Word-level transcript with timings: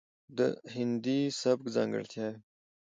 ،دهندي 0.37 1.19
سبک 1.41 1.65
ځانګړتياوې، 1.75 2.39